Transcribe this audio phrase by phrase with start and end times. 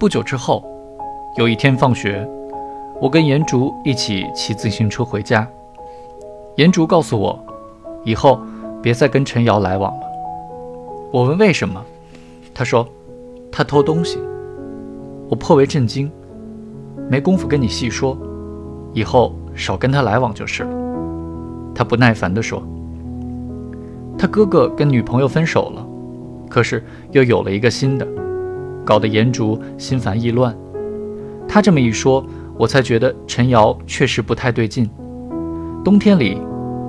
[0.00, 0.64] 不久之后，
[1.36, 2.26] 有一天放学，
[3.02, 5.46] 我跟颜竹一起骑自行车回家。
[6.56, 7.38] 颜竹告诉我，
[8.02, 8.40] 以后
[8.80, 10.06] 别再跟陈瑶来往了。
[11.12, 11.84] 我问为什么，
[12.54, 12.88] 他说
[13.52, 14.18] 他偷东西。
[15.28, 16.10] 我颇为震惊，
[17.10, 18.16] 没工夫跟你细说，
[18.94, 20.70] 以后少跟他来往就是了。
[21.74, 22.62] 他不耐烦地说，
[24.16, 25.86] 他哥哥跟女朋友分手了，
[26.48, 26.82] 可是
[27.12, 28.08] 又有了一个新的，
[28.84, 30.56] 搞得颜竹心烦意乱。
[31.48, 32.24] 他这么一说，
[32.58, 34.88] 我才觉得陈瑶确实不太对劲。
[35.84, 36.40] 冬天里，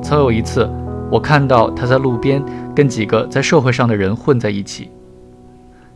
[0.02, 0.70] 曾有一次，
[1.12, 2.44] 我看到他在路边
[2.76, 4.90] 跟几个在社会上的人混在一起，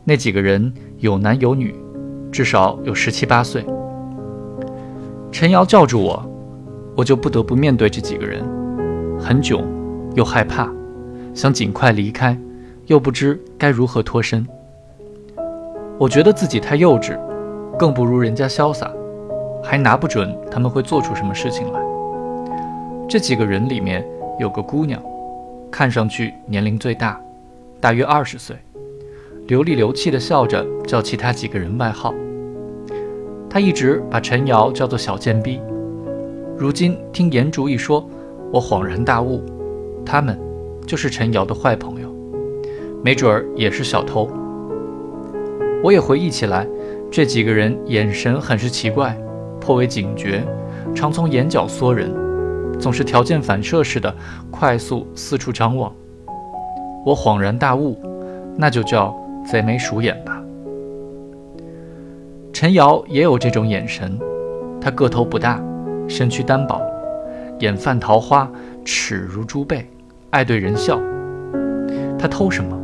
[0.03, 1.73] 那几个人有男有女。
[2.31, 3.66] 至少有十七八岁。
[5.31, 6.30] 陈瑶叫住我，
[6.97, 8.44] 我就不得不面对这几个人，
[9.17, 9.64] 很囧，
[10.16, 10.69] 又害怕，
[11.34, 12.38] 想尽快离开，
[12.88, 14.45] 又不知该如何脱身。
[15.97, 17.17] 我觉得自己太幼稚，
[17.79, 18.91] 更不如人家潇洒，
[19.63, 21.79] 还拿不准他们会做出什么事情来。
[23.07, 24.05] 这几个人里面
[24.38, 25.01] 有个姑娘，
[25.71, 27.17] 看上去年龄最大，
[27.79, 28.57] 大约二十岁，
[29.47, 32.13] 流里流气的笑着叫其他几个人外号。
[33.49, 35.61] 他一直把陈瑶叫做小贱逼，
[36.57, 38.05] 如今听颜竹一说，
[38.51, 39.41] 我恍然大悟，
[40.05, 40.38] 他们
[40.85, 42.13] 就是陈瑶的坏朋友，
[43.01, 44.29] 没准儿也是小偷。
[45.86, 46.66] 我也回忆起来，
[47.11, 49.16] 这几个人眼神很是奇怪，
[49.61, 50.44] 颇为警觉，
[50.95, 52.11] 常从眼角缩人，
[52.80, 54.11] 总是条件反射似的
[54.50, 55.94] 快速四处张望。
[57.06, 58.00] 我恍然大悟，
[58.58, 60.41] 那就叫贼眉鼠眼吧。
[62.52, 64.17] 陈瑶也有这种眼神，
[64.81, 65.63] 她个头不大，
[66.08, 66.81] 身躯单薄，
[67.59, 68.52] 眼泛桃花，
[68.83, 69.88] 齿如猪背，
[70.31, 71.00] 爱对人笑。
[72.17, 72.75] 她偷什么？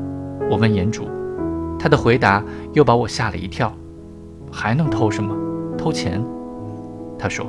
[0.51, 1.07] 我问颜主，
[1.81, 2.43] 他的回答
[2.73, 3.75] 又把我吓了一跳。
[4.51, 5.35] 还能偷什么？
[5.77, 6.23] 偷钱。
[7.17, 7.47] 他说：“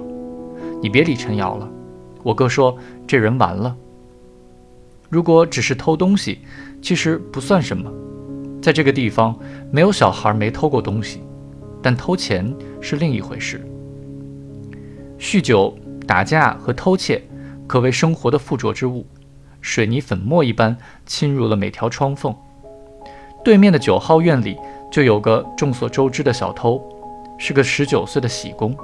[0.80, 1.68] 你别理陈瑶了。”
[2.22, 2.74] 我哥说
[3.06, 3.76] ：“这人完了。”
[5.10, 6.38] 如果只是偷东西，
[6.80, 7.92] 其实不算什么，
[8.62, 9.38] 在这个地方
[9.70, 11.20] 没有小孩没偷过东西。
[11.82, 13.60] 但偷钱是另一回事。
[15.18, 15.76] 酗酒、
[16.06, 17.20] 打架和偷窃
[17.66, 19.04] 可谓生活的附着之物，
[19.60, 22.34] 水泥粉末一般侵入了每条窗缝。
[23.44, 24.58] 对面的九号院里
[24.90, 26.80] 就有个众所周知的小偷，
[27.38, 28.76] 是个十九岁的喜工。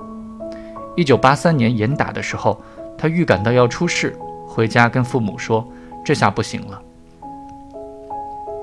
[0.96, 2.60] 一九八三年严打的时候，
[2.96, 5.64] 他预感到要出事，回家跟父母说
[6.04, 6.82] ：“这下不行了。”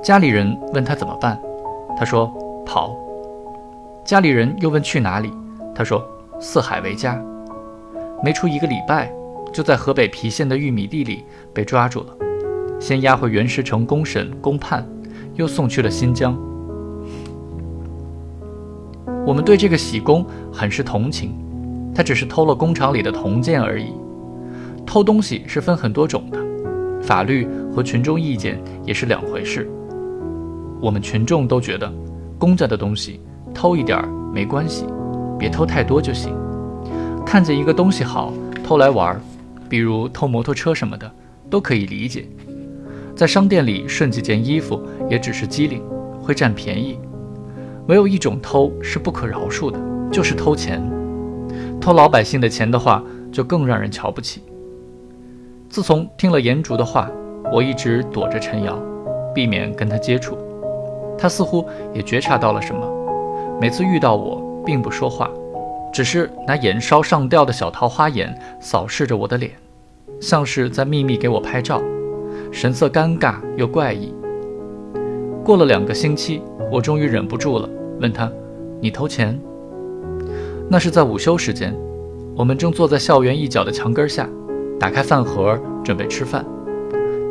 [0.03, 1.39] 家里人问他怎么办，
[1.97, 2.27] 他说
[2.65, 2.93] ：“跑。”
[4.03, 5.31] 家里人又问去哪里，
[5.73, 6.05] 他说
[6.39, 7.19] 四海为家。
[8.21, 9.11] 没出一个礼拜，
[9.53, 11.23] 就在河北郫县的玉米地里
[11.53, 12.15] 被抓住了，
[12.79, 14.85] 先押回原石城公审公判，
[15.35, 16.37] 又送去了新疆。
[19.25, 21.31] 我们对这个喜工很是同情，
[21.93, 23.93] 他只是偷了工厂里的铜件而已。
[24.85, 26.39] 偷东西是分很多种的，
[27.01, 29.69] 法律和群众意见也是两回事。
[30.81, 31.91] 我们群众都觉得
[32.37, 33.19] 公家的东西。
[33.53, 34.85] 偷一点儿没关系，
[35.39, 36.35] 别偷太多就行。
[37.25, 38.33] 看见一个东西好，
[38.65, 39.21] 偷来玩儿，
[39.69, 41.09] 比如偷摩托车什么的，
[41.49, 42.27] 都可以理解。
[43.15, 45.81] 在商店里顺几件衣服，也只是机灵，
[46.21, 46.99] 会占便宜。
[47.87, 49.79] 唯有一种偷是不可饶恕的，
[50.11, 50.83] 就是偷钱。
[51.79, 54.41] 偷老百姓的钱的话，就更让人瞧不起。
[55.69, 57.09] 自从听了严竹的话，
[57.53, 58.77] 我一直躲着陈瑶，
[59.33, 60.37] 避免跟他接触。
[61.17, 62.85] 他似乎也觉察到了什么。
[63.61, 65.29] 每次遇到我，并不说话，
[65.93, 69.53] 只是拿眼梢上吊的小桃花眼扫视着我的脸，
[70.19, 71.81] 像是在秘密给我拍照，
[72.55, 74.13] 神色尴尬又怪异。
[75.43, 78.31] 过了两个星期，我终于忍不住了，问他
[78.79, 79.37] ：“你偷钱？”
[80.71, 81.75] 那是在午休时间，
[82.33, 84.29] 我们正坐在校园一角的墙根下，
[84.79, 86.45] 打开饭盒准备吃饭。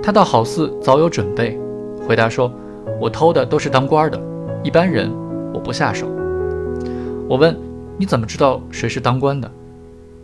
[0.02, 1.58] 他倒好似早有准备，
[2.06, 2.52] 回答说
[3.00, 4.20] ：“我偷的都是当官的，
[4.62, 5.10] 一般人。”
[5.54, 6.06] 我不下手。
[7.26, 7.56] 我问
[7.96, 9.50] ：“你怎么知道谁是当官的？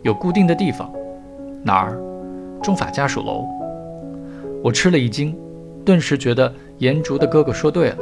[0.03, 0.93] 有固定的地方？
[1.65, 1.99] 哪儿？
[2.63, 3.47] 中法家属楼。”
[4.63, 5.37] 我吃了一惊，
[5.85, 7.97] 顿时觉得颜竹的哥哥说对了，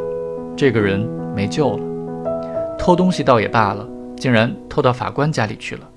[0.56, 1.84] 这个人没救了。
[2.76, 5.88] 偷东西倒也罢了，竟然偷到法官家里去了。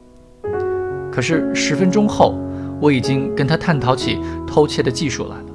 [1.11, 2.35] 可是十分钟后，
[2.79, 5.45] 我已经跟他探讨起偷窃的技术来了。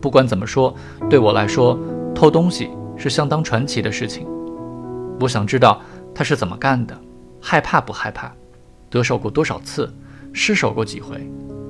[0.00, 0.74] 不管怎么说，
[1.10, 1.78] 对我来说，
[2.14, 4.26] 偷东西是相当传奇的事情。
[5.20, 5.80] 我想知道
[6.14, 6.96] 他是怎么干的，
[7.40, 8.32] 害怕不害怕，
[8.88, 9.92] 得手过多少次，
[10.32, 11.20] 失手过几回，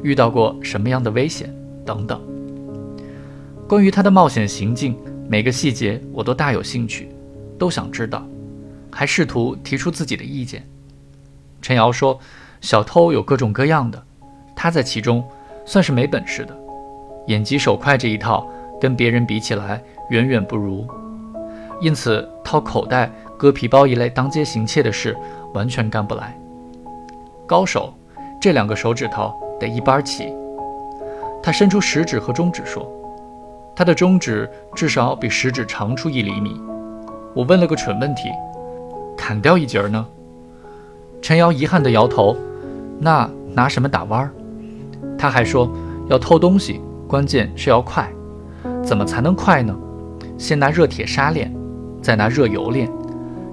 [0.02, 1.54] 遇到过什么样的危险
[1.84, 2.20] 等等。
[3.66, 4.94] 关于他的冒险行径，
[5.26, 7.08] 每个细节我都大有兴趣，
[7.58, 8.22] 都想知道。
[8.92, 10.64] 还试图提出自己的意见。
[11.60, 12.20] 陈瑶说
[12.60, 14.00] ：“小偷有各种各样的，
[14.54, 15.24] 他在其中
[15.64, 16.56] 算是没本事的，
[17.26, 18.46] 眼疾手快这一套
[18.80, 20.86] 跟别人比起来远远不如，
[21.80, 25.16] 因此掏口袋、割皮包一类当街行窃的事
[25.54, 26.38] 完全干不来。
[27.46, 27.92] 高手，
[28.40, 30.32] 这两个手指头得一般齐。”
[31.42, 32.88] 他伸出食指和中指说
[33.76, 36.60] ：“他的中指至少比食指长出一厘米。”
[37.34, 38.30] 我问了个蠢问题
[39.16, 40.06] ：“砍掉一截呢？”
[41.20, 42.36] 陈瑶遗憾地摇头，
[43.00, 44.30] 那拿什么打弯儿？
[45.18, 45.70] 他还说
[46.08, 48.08] 要偷东西，关键是要快。
[48.82, 49.74] 怎么才能快呢？
[50.36, 51.52] 先拿热铁砂炼，
[52.02, 52.90] 再拿热油炼。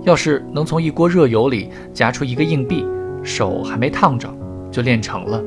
[0.03, 2.85] 要是能从一锅热油里夹出一个硬币，
[3.23, 4.27] 手还没烫着，
[4.69, 5.41] 就炼成了。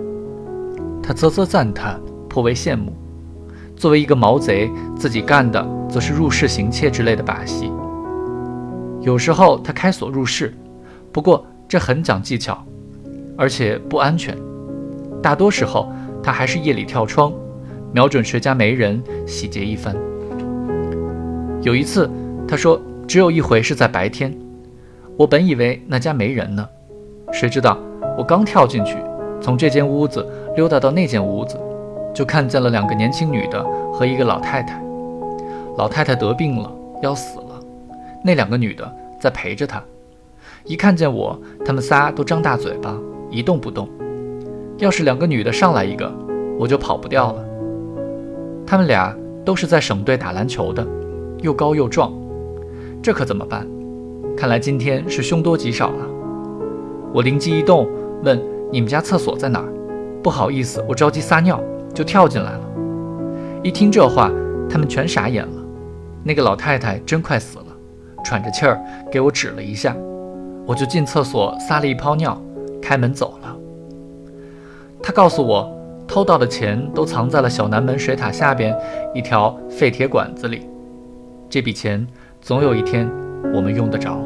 [1.03, 2.93] 他啧啧赞叹，颇为羡慕。
[3.77, 7.73] 作为一个毛贼，自己干的则是入室行窃之类的把戏。
[9.01, 10.55] 有时候他开锁入室，
[11.13, 11.47] 不过。
[11.67, 12.63] 这很讲技巧，
[13.39, 14.37] 而且不安全。
[15.23, 15.91] 大多时候，
[16.23, 17.33] 他还是夜里跳窗，
[17.91, 19.97] 瞄准谁家没人，洗劫一番。
[21.63, 22.09] 有一次，
[22.47, 24.33] 他说只有一回是在白天。
[25.17, 26.69] 我本以为那家没人呢，
[27.33, 27.79] 谁知道
[28.19, 28.99] 我刚跳进去，
[29.41, 30.25] 从这间屋子
[30.55, 31.59] 溜达到那间屋子，
[32.15, 33.63] 就看见了两个年轻女的
[33.93, 34.81] 和一个老太太。
[35.77, 36.73] 老太太得病了，
[37.03, 37.61] 要死了，
[38.25, 38.91] 那两个女的
[39.21, 39.83] 在陪着她。
[40.65, 42.97] 一看见我，他们仨都张大嘴巴，
[43.29, 43.89] 一动不动。
[44.79, 46.11] 要是两个女的上来一个，
[46.59, 47.45] 我就跑不掉了。
[48.65, 49.15] 他们俩
[49.45, 50.87] 都是在省队打篮球的，
[51.41, 52.13] 又高又壮，
[53.03, 53.67] 这可怎么办？
[54.37, 56.07] 看来今天是凶多吉少了。
[57.13, 57.89] 我灵机一动，
[58.23, 58.41] 问
[58.73, 59.73] ：“你们家厕所在哪儿？”
[60.23, 61.61] 不好意思，我着急撒尿，
[61.95, 62.61] 就跳进来了。
[63.63, 64.31] 一听这话，
[64.69, 65.63] 他们全傻眼了。
[66.23, 67.67] 那个老太太真快死了，
[68.25, 68.79] 喘着气儿
[69.11, 69.97] 给我指了一下。
[70.67, 72.41] 我就进厕所撒了一泡尿，
[72.83, 73.57] 开门走了。
[75.03, 75.71] 他告诉我，
[76.09, 78.75] 偷到的钱都藏在了小南门水塔下边
[79.15, 80.67] 一条废铁管子里。
[81.51, 82.07] 这笔钱
[82.41, 83.07] 总有一天
[83.55, 84.19] 我们用得着。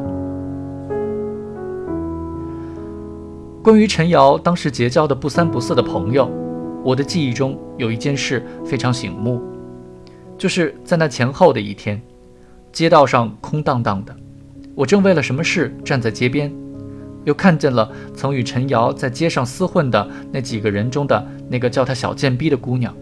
[3.61, 6.29] 关于陈瑶当时结交的不三不四的朋友，
[6.83, 9.41] 我的记忆中有一件事非常醒目，
[10.37, 12.01] 就是在那前后的一天，
[12.71, 14.15] 街道上空荡荡的。
[14.75, 16.51] 我正为了什么事站在街边，
[17.25, 22.95] 又看见了曾与陈瑶在街上厮混的那几个人中的那个叫她小贱逼的姑娘。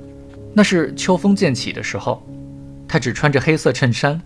[0.53, 2.23] 那是秋风渐起的时候，
[2.87, 4.19] 她只穿着黑色衬衫，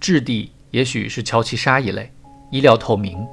[0.00, 2.10] 质地也许是乔其纱一类，
[2.50, 3.24] 衣料透明。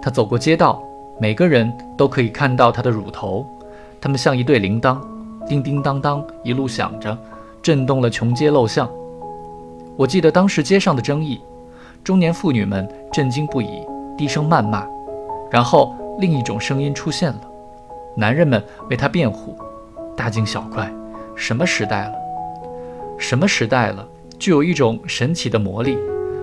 [0.00, 0.80] 她走过街道，
[1.20, 3.44] 每个人都可以看到她的乳头，
[4.02, 4.98] 它们像一对铃铛，
[5.46, 7.16] 叮叮当当一路响着，
[7.62, 8.90] 震动了穷街陋巷。
[9.96, 11.40] 我记得当时街上的争议。
[12.02, 13.86] 中年妇女们震惊不已，
[14.18, 14.84] 低声谩骂，
[15.52, 17.40] 然后另一种声音出现了，
[18.16, 18.60] 男人们
[18.90, 19.56] 为她辩护，
[20.16, 20.92] 大惊小怪，
[21.36, 22.14] 什么时代了？
[23.16, 24.04] 什么时代了？
[24.36, 25.96] 具有一种神奇的魔力，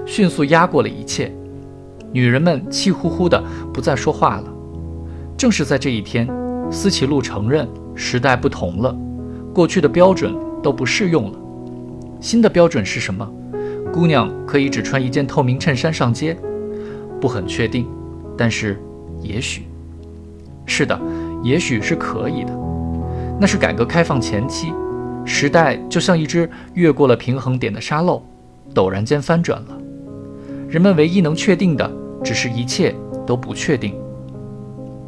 [0.05, 1.29] 迅速压过了一切。
[2.13, 4.45] 女人们气呼呼的不再说话了。
[5.37, 6.25] 正是在这一天，
[6.71, 8.95] 思齐路承认时代不同了，
[9.53, 11.39] 过去的标准都不适用了。
[12.21, 13.29] 新的标准是什么？
[13.91, 16.37] 姑娘可以只穿一件透明衬衫上街，
[17.19, 17.87] 不很确定，
[18.37, 18.79] 但是
[19.21, 19.63] 也许，
[20.65, 20.99] 是的，
[21.41, 22.55] 也许是可以的。
[23.39, 24.71] 那是改革开放前期，
[25.25, 28.21] 时代就像一只越过了平衡点的沙漏，
[28.75, 29.77] 陡然间翻转了。
[30.67, 31.89] 人们唯一能确定的，
[32.23, 32.93] 只是一切
[33.25, 33.95] 都不确定。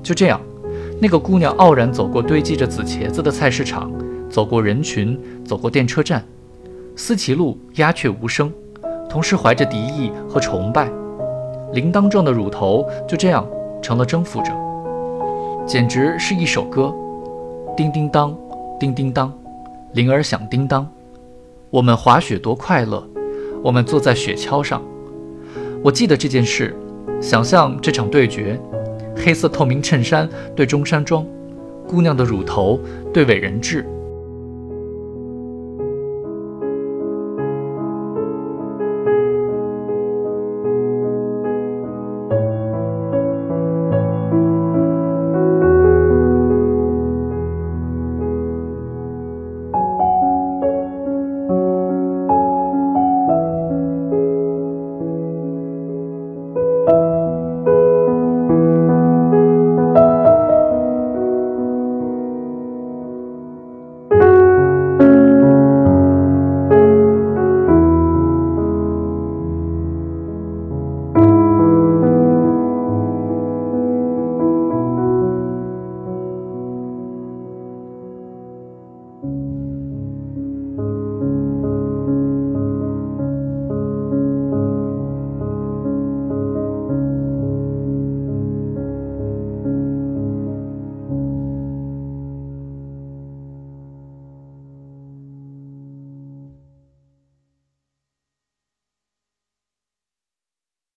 [0.02, 0.42] 就这样，
[1.04, 3.92] 那个姑娘傲然走过堆积着紫茄子的菜市场，
[4.30, 6.24] 走过人群，走过电车站，
[6.96, 8.54] 思齐路鸦雀无声。
[9.10, 10.88] 同时怀着敌意和崇拜，
[11.74, 13.44] 铃铛状的乳头就这样
[13.82, 14.52] 成了征服者，
[15.66, 16.94] 简直是一首歌。
[17.76, 18.38] 叮叮当，
[18.80, 19.34] 叮叮当，
[19.94, 20.88] 铃儿响叮当。
[21.72, 23.04] 我们滑雪多快乐，
[23.64, 24.80] 我们坐在雪橇上。
[25.84, 26.76] 我记得这件事，
[27.20, 28.62] 想象这场对决：
[29.16, 31.26] 黑色透明衬衫对中山装，
[31.88, 32.80] 姑娘的乳头
[33.14, 33.86] 对伟人志。